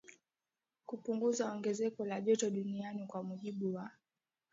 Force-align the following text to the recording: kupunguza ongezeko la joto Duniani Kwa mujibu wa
kupunguza 0.87 1.43
ongezeko 1.53 2.01
la 2.09 2.17
joto 2.25 2.49
Duniani 2.49 3.07
Kwa 3.07 3.23
mujibu 3.23 3.75
wa 3.75 3.91